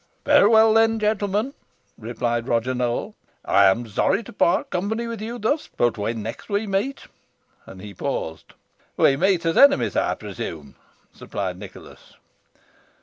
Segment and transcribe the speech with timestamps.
[0.25, 1.53] "Farewell, then, gentlemen,"
[1.95, 3.13] replied Roger Nowell;
[3.45, 7.03] "I am sorry to part company with you thus, but when next we meet"
[7.67, 8.55] and he paused.
[8.97, 10.73] "We meet as enemies, I presume"
[11.13, 12.15] supplied Nicholas.